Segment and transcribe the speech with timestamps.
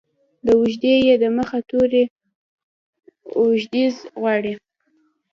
[0.45, 2.03] د اوږدې ې د مخه توری
[3.37, 4.53] اوږدزير غواړي.